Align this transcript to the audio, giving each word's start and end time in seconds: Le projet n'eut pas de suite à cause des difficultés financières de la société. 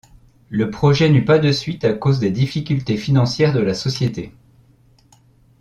Le 0.49 0.71
projet 0.71 1.09
n'eut 1.09 1.25
pas 1.25 1.37
de 1.37 1.51
suite 1.51 1.85
à 1.85 1.93
cause 1.93 2.17
des 2.17 2.31
difficultés 2.31 2.97
financières 2.97 3.53
de 3.53 3.59
la 3.59 3.75
société. 3.75 4.33